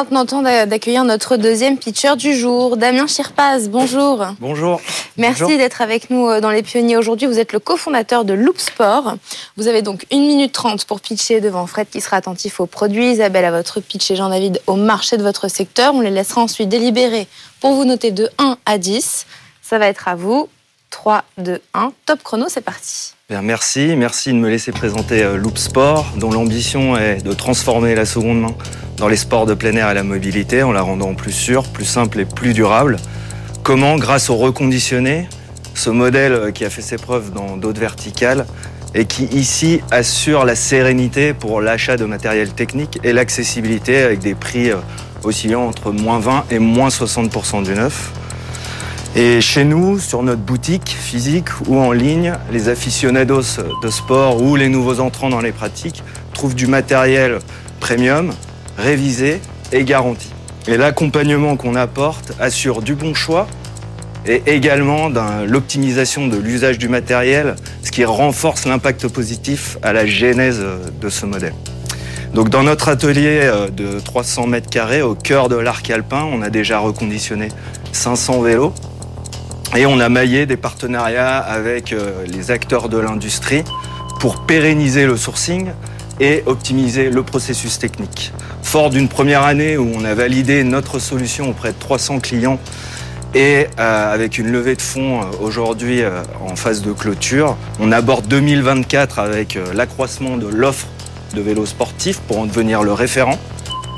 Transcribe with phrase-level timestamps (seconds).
[0.00, 3.68] maintenant temps d'accueillir notre deuxième pitcher du jour, Damien Chirpaz.
[3.68, 4.24] Bonjour.
[4.40, 4.80] Bonjour.
[5.18, 7.26] Merci d'être avec nous euh, dans Les Pionniers aujourd'hui.
[7.26, 9.16] Vous êtes le cofondateur de Loop Sport.
[9.58, 13.12] Vous avez donc 1 minute 30 pour pitcher devant Fred qui sera attentif aux produits,
[13.12, 15.94] Isabelle à votre pitch et Jean-David au marché de votre secteur.
[15.94, 17.26] On les laissera ensuite délibérer
[17.60, 19.26] pour vous noter de 1 à 10.
[19.60, 20.48] Ça va être à vous.
[20.88, 21.92] 3, 2, 1.
[22.06, 23.12] Top chrono, c'est parti.
[23.28, 27.94] Bien, merci, merci de me laisser présenter euh, Loop Sport, dont l'ambition est de transformer
[27.94, 28.56] la seconde main
[28.96, 31.84] dans les sports de plein air et la mobilité en la rendant plus sûre, plus
[31.84, 32.96] simple et plus durable.
[33.62, 35.28] Comment, grâce au reconditionné,
[35.74, 38.46] ce modèle euh, qui a fait ses preuves dans d'autres verticales
[38.94, 44.34] et qui ici assure la sérénité pour l'achat de matériel technique et l'accessibilité avec des
[44.34, 44.76] prix euh,
[45.22, 48.12] oscillant entre moins 20 et moins 60% du neuf.
[49.16, 54.54] Et chez nous, sur notre boutique physique ou en ligne, les aficionados de sport ou
[54.54, 57.40] les nouveaux entrants dans les pratiques trouvent du matériel
[57.80, 58.32] premium,
[58.78, 59.40] révisé
[59.72, 60.30] et garanti.
[60.68, 63.46] Et l'accompagnement qu'on apporte assure du bon choix
[64.26, 65.08] et également
[65.46, 70.62] l'optimisation de l'usage du matériel, ce qui renforce l'impact positif à la genèse
[71.00, 71.54] de ce modèle.
[72.34, 76.42] Donc dans notre atelier euh, de 300 mètres carrés au cœur de l'arc alpin, on
[76.42, 77.48] a déjà reconditionné
[77.92, 78.72] 500 vélos
[79.76, 83.64] et on a maillé des partenariats avec euh, les acteurs de l'industrie
[84.20, 85.70] pour pérenniser le sourcing
[86.20, 88.32] et optimiser le processus technique.
[88.70, 92.60] Fort d'une première année où on a validé notre solution auprès de 300 clients
[93.34, 96.02] et euh, avec une levée de fonds euh, aujourd'hui
[96.40, 100.86] en phase de clôture, on aborde 2024 avec l'accroissement de l'offre
[101.34, 103.40] de vélos sportifs pour en devenir le référent,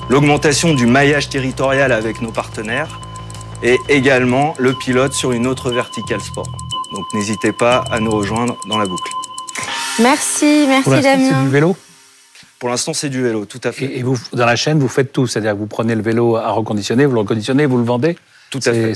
[0.08, 2.98] l'augmentation du maillage territorial avec nos partenaires
[3.62, 6.50] et également le pilote sur une autre verticale sport.
[6.94, 9.12] Donc n'hésitez pas à nous rejoindre dans la boucle.
[10.00, 11.42] Merci, merci Damien.
[11.42, 11.76] Du vélo
[12.62, 13.98] Pour l'instant, c'est du vélo, tout à fait.
[13.98, 16.52] Et vous, dans la chaîne, vous faites tout, c'est-à-dire que vous prenez le vélo à
[16.52, 18.16] reconditionner, vous le reconditionnez, vous le vendez
[18.52, 18.94] Tout à fait.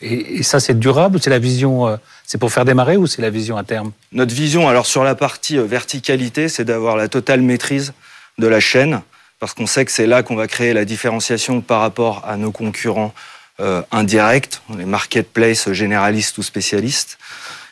[0.00, 3.28] Et, ça, c'est durable C'est la vision, euh, c'est pour faire démarrer ou c'est la
[3.28, 3.92] vision à terme?
[4.12, 7.92] Notre vision, alors sur la partie euh, verticalité, c'est d'avoir la totale maîtrise
[8.38, 9.02] de la chaîne,
[9.40, 12.50] parce qu'on sait que c'est là qu'on va créer la différenciation par rapport à nos
[12.50, 13.12] concurrents
[13.60, 17.18] euh, indirects, les marketplaces généralistes ou spécialistes.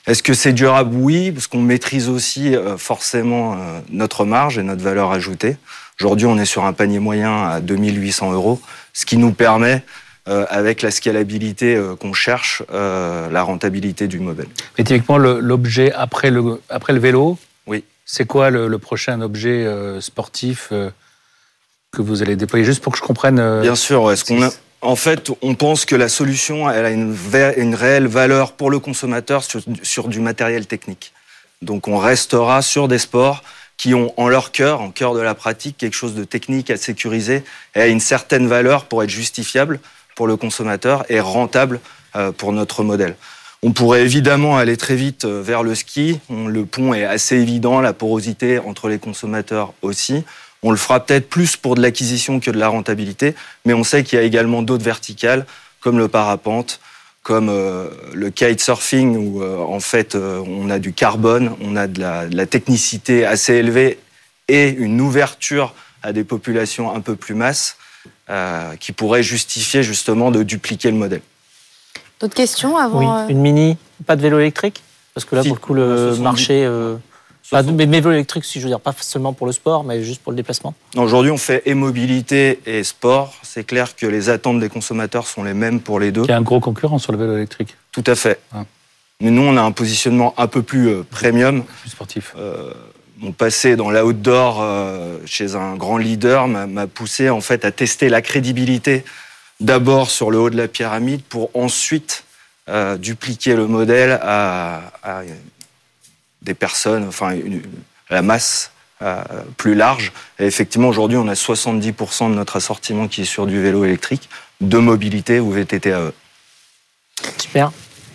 [0.09, 0.97] Est-ce que c'est durable?
[0.97, 5.59] Oui, parce qu'on maîtrise aussi euh, forcément euh, notre marge et notre valeur ajoutée.
[6.01, 8.59] Aujourd'hui, on est sur un panier moyen à 2800 euros,
[8.95, 9.83] ce qui nous permet,
[10.27, 14.47] avec la scalabilité qu'on cherche, la rentabilité du modèle.
[14.77, 17.83] Mais typiquement, l'objet après le, après le vélo, oui.
[18.05, 19.67] c'est quoi le, le, prochain objet
[20.01, 22.65] sportif que vous allez déployer?
[22.65, 23.63] Juste pour que je comprenne.
[23.63, 27.75] Bien sûr, est-ce qu'on a en fait, on pense que la solution, elle a une,
[27.75, 29.43] réelle valeur pour le consommateur
[29.83, 31.13] sur, du matériel technique.
[31.63, 33.43] Donc, on restera sur des sports
[33.77, 36.77] qui ont en leur cœur, en cœur de la pratique, quelque chose de technique à
[36.77, 37.45] sécuriser
[37.75, 39.81] et à une certaine valeur pour être justifiable
[40.15, 41.81] pour le consommateur et rentable
[42.17, 43.17] euh, pour notre modèle.
[43.63, 46.21] On pourrait évidemment aller très vite euh, vers le ski.
[46.31, 50.25] Le pont est assez évident, la porosité entre les consommateurs aussi.
[50.63, 54.03] On le fera peut-être plus pour de l'acquisition que de la rentabilité, mais on sait
[54.03, 55.47] qu'il y a également d'autres verticales,
[55.81, 56.81] comme le parapente,
[57.23, 61.87] comme euh, le kitesurfing, où euh, en fait euh, on a du carbone, on a
[61.87, 63.99] de la, technicité assez élevée
[64.49, 67.77] et une ouverture à des populations un peu plus masses
[68.79, 71.23] qui pourrait justifier justement de dupliquer le modèle.
[72.21, 74.83] D'autres questions avant Oui, une mini, pas de vélo électrique?
[75.15, 76.67] Parce que là, pour le coup, le marché
[77.53, 80.23] bah, mais vélos électriques, si je veux dire, pas seulement pour le sport, mais juste
[80.23, 80.75] pour le déplacement.
[80.97, 83.35] Aujourd'hui, on fait et mobilité et sport.
[83.43, 86.23] C'est clair que les attentes des consommateurs sont les mêmes pour les deux.
[86.25, 87.77] Il y a un gros concurrent sur le vélo électrique.
[87.93, 88.41] Tout à fait.
[88.53, 88.65] Ah.
[89.21, 91.65] Mais nous, on a un positionnement un peu plus euh, premium.
[91.83, 92.35] Plus sportif.
[92.39, 92.73] Euh,
[93.21, 98.09] mon passé dans l'outdoor euh, chez un grand leader m'a poussé en fait à tester
[98.09, 99.05] la crédibilité
[99.61, 102.25] d'abord sur le haut de la pyramide pour ensuite
[102.69, 105.23] euh, dupliquer le modèle à, à
[106.49, 107.37] des personnes, enfin
[108.11, 108.73] la masse
[109.03, 109.23] euh,
[109.57, 110.13] plus large.
[110.41, 114.29] Et effectivement, aujourd'hui, on a 70% de notre assortiment qui est sur du vélo électrique,
[114.61, 116.13] de mobilité ou VTTAE.
[117.39, 117.71] Super.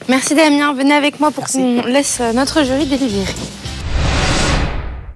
[0.09, 0.73] Merci Damien.
[0.73, 3.33] Venez avec moi pour qu'on laisse notre jury délivrer.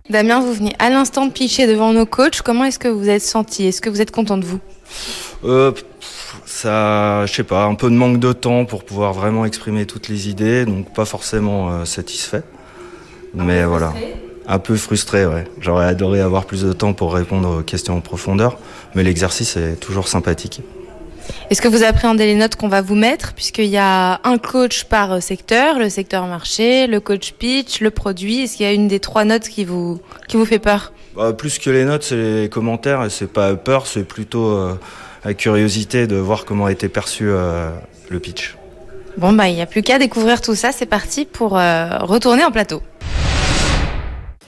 [0.09, 2.41] Damien, vous venez à l'instant de pitcher devant nos coachs.
[2.41, 3.67] Comment est-ce que vous êtes senti?
[3.67, 4.59] Est-ce que vous êtes content de vous?
[5.43, 5.73] Euh,
[6.45, 10.07] Ça, je sais pas, un peu de manque de temps pour pouvoir vraiment exprimer toutes
[10.07, 12.43] les idées, donc pas forcément euh, satisfait.
[13.33, 13.93] Mais voilà.
[14.47, 15.43] Un peu frustré, ouais.
[15.59, 18.57] J'aurais adoré avoir plus de temps pour répondre aux questions en profondeur,
[18.95, 20.61] mais l'exercice est toujours sympathique.
[21.49, 24.85] Est-ce que vous appréhendez les notes qu'on va vous mettre Puisqu'il y a un coach
[24.85, 28.43] par secteur, le secteur marché, le coach pitch, le produit?
[28.43, 30.93] Est-ce qu'il y a une des trois notes qui vous, qui vous fait peur?
[31.15, 33.03] Bah, Plus que les notes, c'est les commentaires.
[33.03, 34.79] Et c'est pas peur, c'est plutôt euh,
[35.25, 37.69] la curiosité de voir comment a été perçu euh,
[38.09, 38.55] le pitch.
[39.17, 40.71] Bon, bah, il n'y a plus qu'à découvrir tout ça.
[40.71, 42.81] C'est parti pour euh, retourner en plateau.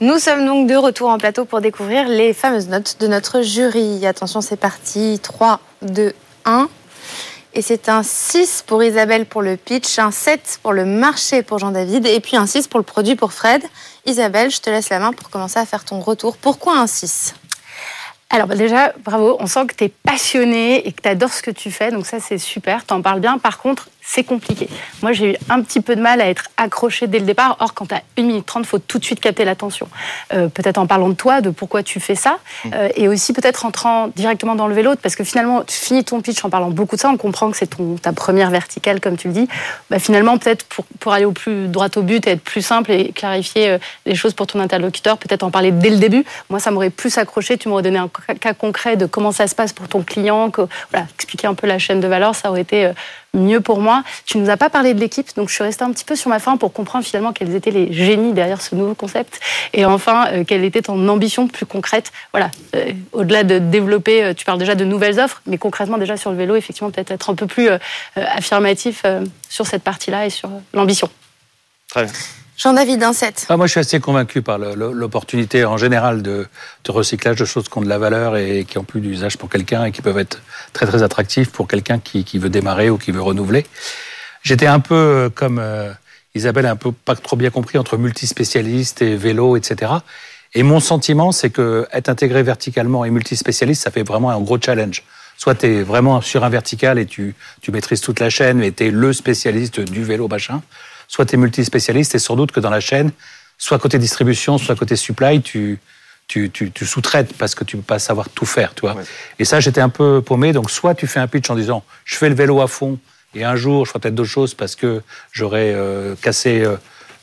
[0.02, 4.06] Nous sommes donc de retour en plateau pour découvrir les fameuses notes de notre jury.
[4.06, 5.20] Attention, c'est parti.
[5.22, 6.14] 3, 2,
[6.46, 6.70] 1.
[7.52, 11.58] Et c'est un 6 pour Isabelle pour le pitch, un 7 pour le marché pour
[11.58, 13.62] Jean-David et puis un 6 pour le produit pour Fred.
[14.06, 16.38] Isabelle, je te laisse la main pour commencer à faire ton retour.
[16.38, 17.34] Pourquoi un 6
[18.32, 21.42] alors bah, déjà, bravo, on sent que tu es passionné et que tu adores ce
[21.42, 23.38] que tu fais, donc ça c'est super, t'en parles bien.
[23.38, 24.68] Par contre, c'est compliqué.
[25.02, 27.56] Moi, j'ai eu un petit peu de mal à être accroché dès le départ.
[27.60, 29.86] Or, quand tu as 1 minute 30, il faut tout de suite capter l'attention.
[30.34, 32.68] Euh, peut-être en parlant de toi, de pourquoi tu fais ça, mmh.
[32.74, 36.20] euh, et aussi peut-être entrant directement dans le vélo, parce que finalement, tu finis ton
[36.22, 37.70] pitch en parlant beaucoup de ça, on comprend que c'est
[38.02, 39.48] ta première verticale, comme tu le dis.
[39.90, 42.90] Bah, finalement, peut-être pour, pour, aller au plus droit au but et être plus simple
[42.90, 46.24] et clarifier euh, les choses pour ton interlocuteur, peut-être en parler dès le début.
[46.48, 47.58] Moi, ça m'aurait plus accroché.
[47.58, 48.10] Tu m'aurais donné un
[48.40, 51.68] cas concret de comment ça se passe pour ton client, que, voilà, expliquer un peu
[51.68, 52.90] la chaîne de valeur, ça aurait été
[53.34, 54.02] mieux pour moi.
[54.26, 56.30] Tu nous as pas parlé de l'équipe, donc je suis restée un petit peu sur
[56.30, 59.40] ma fin pour comprendre finalement quels étaient les génies derrière ce nouveau concept
[59.72, 62.12] et enfin euh, quelle était ton ambition plus concrète?
[62.32, 66.16] Voilà, euh, au-delà de développer, euh, tu parles déjà de nouvelles offres, mais concrètement déjà
[66.16, 67.68] sur le vélo, effectivement peut-être être un peu plus
[68.16, 69.04] affirmatif
[69.48, 71.08] sur cette partie-là et sur l'ambition.
[71.88, 72.12] Très bien.
[72.62, 73.46] Jean-David, 7.
[73.48, 76.46] Ah, moi, je suis assez convaincu par l'opportunité en général de,
[76.86, 79.86] recyclage de choses qui ont de la valeur et qui ont plus d'usage pour quelqu'un
[79.86, 80.42] et qui peuvent être
[80.74, 83.64] très très attractifs pour quelqu'un qui, qui, veut démarrer ou qui veut renouveler.
[84.42, 85.90] J'étais un peu euh, comme euh,
[86.34, 89.92] Isabelle, un peu pas trop bien compris entre multispécialiste et vélo, etc.
[90.52, 94.58] Et mon sentiment, c'est que être intégré verticalement et multispécialiste, ça fait vraiment un gros
[94.60, 95.02] challenge.
[95.38, 98.70] Soit tu es vraiment sur un vertical et tu, tu maîtrises toute la chaîne et
[98.70, 100.60] tu es le spécialiste du vélo machin
[101.10, 103.10] soit tu es multispécialiste et sans doute que dans la chaîne,
[103.58, 105.80] soit côté distribution, soit côté supply, tu,
[106.28, 108.94] tu, tu, tu sous-traites parce que tu ne peux pas savoir tout faire, tu vois.
[109.40, 110.52] Et ça, j'étais un peu paumé.
[110.52, 112.96] Donc, soit tu fais un pitch en disant, je fais le vélo à fond
[113.34, 115.02] et un jour, je ferai peut-être d'autres choses parce que
[115.32, 116.76] j'aurais euh, cassé euh,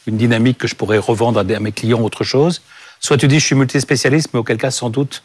[0.06, 2.62] une dynamique que je pourrais revendre à, mes clients autre chose.
[3.00, 5.24] Soit tu dis, je suis multispécialiste, mais auquel cas, sans doute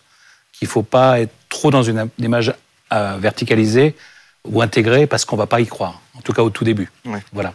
[0.53, 2.55] qu'il ne faut pas être trop dans une image
[2.93, 3.97] euh, verticalisée
[4.45, 6.01] ou intégrée parce qu'on ne va pas y croire.
[6.17, 6.93] En tout cas, au tout début.
[7.33, 7.55] Voilà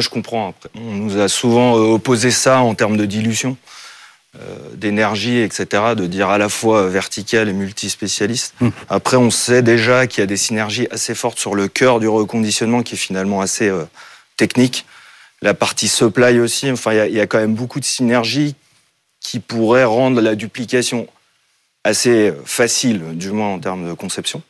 [0.00, 0.54] je comprends.
[0.74, 3.56] On nous a souvent euh, opposé ça en termes de dilution,
[4.36, 8.54] euh, d'énergie, etc., de dire à la fois vertical et multispécialiste.
[8.60, 8.70] Hmm.
[8.88, 12.08] Après, on sait déjà qu'il y a des synergies assez fortes sur le cœur du
[12.08, 13.84] reconditionnement qui est finalement assez euh,
[14.36, 14.86] technique.
[15.42, 18.56] La partie supply aussi, enfin, il y, a quand même beaucoup de synergies
[19.20, 21.06] qui pourraient rendre la duplication
[21.84, 24.42] assez facile, du moins en termes de conception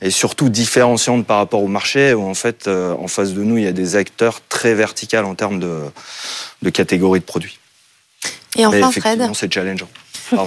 [0.00, 3.58] et surtout différenciante par rapport au marché où en fait euh, en face de nous
[3.58, 5.80] il y a des acteurs très verticaux en termes de,
[6.62, 7.58] de catégories de produits.
[8.56, 9.88] Et enfin Fred, c'est challengeant.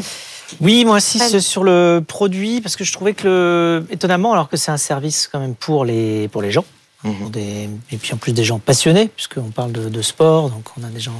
[0.61, 3.93] Oui, moi aussi sur le produit parce que je trouvais que le...
[3.93, 6.65] étonnamment alors que c'est un service quand même pour les pour les gens.
[7.03, 7.29] Mhm.
[7.29, 7.69] Des...
[7.91, 10.87] et puis en plus des gens passionnés, puisqu'on parle de, de, sport, donc on a
[10.87, 11.13] des gens.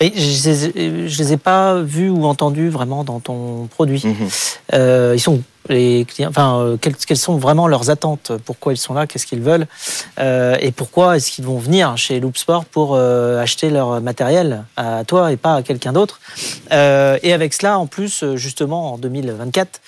[0.00, 4.02] Et je les, je les ai pas vus ou entendus vraiment dans ton produit.
[4.04, 4.28] Mhm.
[4.74, 9.40] Euh, ils sont euh, quelles, sont vraiment leurs attentes, pourquoi ils sont là, qu'est-ce qu'ils
[9.40, 9.66] veulent,
[10.18, 14.64] euh, et pourquoi est-ce qu'ils vont venir chez Loop Sport pour euh, acheter leur matériel
[14.76, 16.20] à toi et pas à quelqu'un d'autre?
[16.70, 19.80] et avec cela, en plus, justement, en 2024,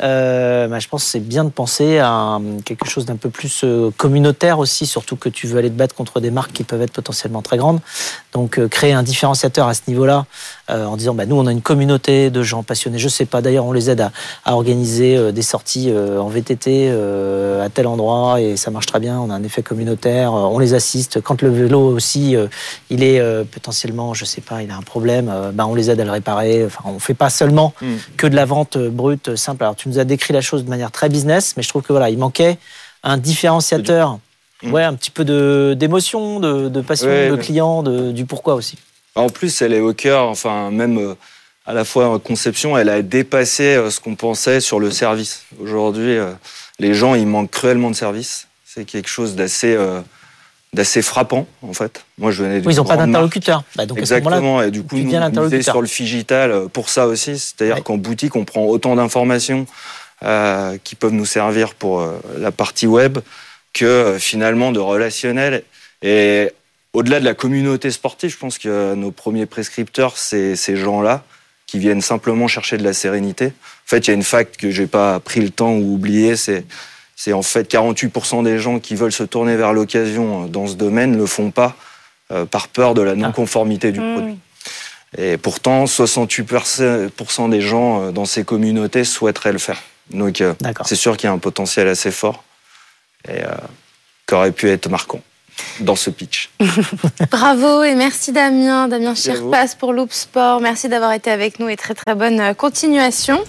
[0.00, 3.64] bah, je pense que c'est bien de penser à quelque chose d'un peu plus
[3.96, 6.92] communautaire aussi, surtout que tu veux aller te battre contre des marques qui peuvent être
[6.92, 7.78] potentiellement très grandes.
[8.32, 10.26] Donc, créer un différenciateur à ce niveau-là,
[10.68, 12.98] en disant, bah, nous, on a une communauté de gens passionnés.
[12.98, 14.10] Je sais pas, d'ailleurs, on les aide
[14.44, 18.86] à organiser euh, des sorties euh, en VTT euh, à tel endroit et ça marche
[18.86, 19.18] très bien.
[19.18, 21.20] On a un effet communautaire, on les assiste.
[21.20, 22.36] Quand le vélo aussi,
[22.90, 26.04] il est potentiellement, je sais pas, il a un problème, ben on les aide à
[26.04, 26.64] le réparer.
[26.64, 27.94] Enfin, on fait pas seulement hmm.
[28.16, 29.64] que de la vente brute simple.
[29.64, 31.92] Alors tu nous as décrit la chose de manière très business, mais je trouve que
[31.92, 32.58] voilà, il manquait
[33.02, 34.18] un différenciateur.
[34.62, 34.72] Hmm.
[34.72, 35.24] Ouais, un petit peu
[35.74, 38.76] d'émotion, de, de, passion, de client, de, du pourquoi aussi.
[39.14, 41.16] En plus, elle est au cœur, enfin, même
[41.66, 45.44] à la fois en conception, elle a dépassé euh, ce qu'on pensait sur le service.
[45.60, 46.32] Aujourd'hui, euh,
[46.78, 48.48] les gens, ils manquent cruellement de service.
[48.64, 50.00] C'est quelque chose d'assez euh,
[50.72, 52.04] d'assez frappant en fait.
[52.18, 53.62] Moi, je venais oui, ils n'ont pas d'interlocuteur.
[53.76, 54.62] Bah, Exactement.
[54.62, 57.38] et du coup, nous, on est sur le digital pour ça aussi.
[57.38, 59.66] C'est-à-dire qu'en boutique, on prend autant d'informations
[60.24, 62.06] euh, qui peuvent nous servir pour
[62.38, 63.18] la partie web
[63.74, 65.62] que finalement de relationnel.
[66.00, 66.50] Et
[66.94, 71.22] au-delà de la communauté sportive, je pense que nos premiers prescripteurs, c'est ces gens-là
[71.72, 73.46] qui viennent simplement chercher de la sérénité.
[73.46, 76.36] En fait, il y a une fact que j'ai pas pris le temps ou oublié,
[76.36, 76.66] c'est
[77.16, 81.12] C'est en fait 48% des gens qui veulent se tourner vers l'occasion dans ce domaine
[81.12, 81.74] ne le font pas
[82.30, 84.12] euh, par peur de la non-conformité du Mmh.
[84.12, 84.38] produit.
[85.16, 89.80] Et pourtant, 68% des gens euh, dans ces communautés souhaiteraient le faire.
[90.10, 90.52] Donc, euh,
[90.84, 92.44] c'est sûr qu'il y a un potentiel assez fort
[93.26, 93.56] et euh,
[94.26, 95.22] qui aurait pu être marquant
[95.80, 96.50] dans ce pitch.
[97.30, 99.14] Bravo et merci Damien, Damien.
[99.14, 100.60] Chirpas pour Loop Sport.
[100.60, 103.42] Merci d'avoir été avec nous et très très bonne continuation.